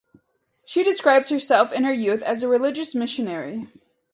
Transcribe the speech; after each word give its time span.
She 0.65 0.83
describes 0.83 1.29
herself 1.29 1.71
in 1.71 1.83
her 1.83 1.93
youth 1.93 2.23
as 2.23 2.41
a 2.41 2.47
"religious 2.47 2.95
missionary". 2.95 3.67